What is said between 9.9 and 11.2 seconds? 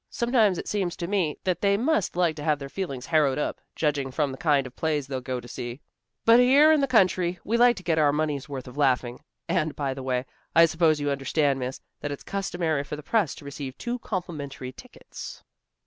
the way, I suppose you